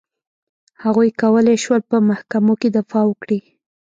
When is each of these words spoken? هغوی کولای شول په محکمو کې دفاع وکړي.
هغوی 0.83 1.09
کولای 1.21 1.57
شول 1.63 1.81
په 1.91 1.97
محکمو 2.09 2.53
کې 2.61 2.69
دفاع 2.77 3.03
وکړي. 3.07 3.39